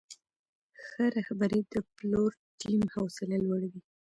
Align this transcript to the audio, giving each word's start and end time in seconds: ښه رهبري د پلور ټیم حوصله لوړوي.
ښه 0.83 1.03
رهبري 1.15 1.61
د 1.73 1.75
پلور 1.95 2.31
ټیم 2.61 2.81
حوصله 2.93 3.35
لوړوي. 3.45 3.81